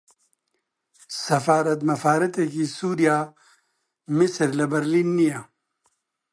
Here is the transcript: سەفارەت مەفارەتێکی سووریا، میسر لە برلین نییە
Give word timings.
سەفارەت 1.23 1.81
مەفارەتێکی 1.89 2.65
سووریا، 2.77 3.19
میسر 4.17 4.49
لە 4.59 4.65
برلین 4.71 5.09
نییە 5.19 5.41